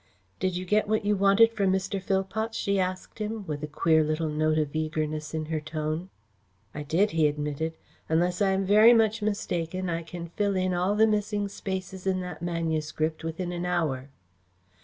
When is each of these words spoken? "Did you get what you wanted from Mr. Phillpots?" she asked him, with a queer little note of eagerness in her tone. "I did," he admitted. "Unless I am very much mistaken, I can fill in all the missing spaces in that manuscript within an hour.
"Did 0.39 0.55
you 0.57 0.65
get 0.65 0.87
what 0.87 1.05
you 1.05 1.15
wanted 1.15 1.51
from 1.51 1.71
Mr. 1.71 2.01
Phillpots?" 2.01 2.57
she 2.57 2.79
asked 2.79 3.19
him, 3.19 3.45
with 3.45 3.61
a 3.63 3.67
queer 3.67 4.03
little 4.03 4.29
note 4.29 4.57
of 4.57 4.75
eagerness 4.75 5.35
in 5.35 5.45
her 5.45 5.59
tone. 5.59 6.09
"I 6.73 6.81
did," 6.81 7.11
he 7.11 7.27
admitted. 7.27 7.77
"Unless 8.09 8.41
I 8.41 8.49
am 8.49 8.65
very 8.65 8.93
much 8.95 9.21
mistaken, 9.21 9.91
I 9.91 10.01
can 10.01 10.29
fill 10.29 10.55
in 10.55 10.73
all 10.73 10.95
the 10.95 11.05
missing 11.05 11.47
spaces 11.49 12.07
in 12.07 12.19
that 12.21 12.41
manuscript 12.41 13.23
within 13.23 13.51
an 13.51 13.67
hour. 13.67 14.09